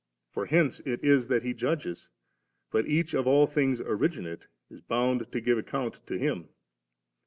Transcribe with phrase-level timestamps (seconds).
[0.31, 2.09] For hence it is that He judges,
[2.71, 6.49] but each of all things originate is bound to give account to Him.